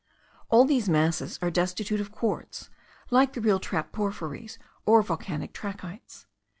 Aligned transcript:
All 0.49 0.65
these 0.65 0.89
masses 0.89 1.37
are 1.43 1.51
destitute 1.51 2.01
of 2.01 2.11
quartz 2.11 2.71
like 3.11 3.33
the 3.33 3.39
real 3.41 3.59
trap 3.59 3.91
porphyries, 3.91 4.57
or 4.83 5.03
volcanic 5.03 5.53
trachytes. 5.53 6.25